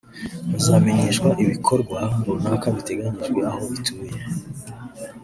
Bazamenyeshwa 0.51 1.29
ibikorwa 1.43 1.99
runaka 2.25 2.67
biteganyijwe 2.75 3.39
aho 3.49 3.59
batuye 3.69 4.17